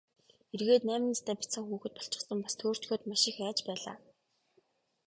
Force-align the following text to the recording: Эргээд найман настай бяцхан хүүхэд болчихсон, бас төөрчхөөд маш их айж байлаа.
Эргээд 0.53 0.83
найман 0.85 1.11
настай 1.13 1.35
бяцхан 1.39 1.65
хүүхэд 1.67 1.93
болчихсон, 1.97 2.39
бас 2.41 2.53
төөрчхөөд 2.59 3.03
маш 3.09 3.23
их 3.31 3.37
айж 3.47 3.59
байлаа. 3.67 3.97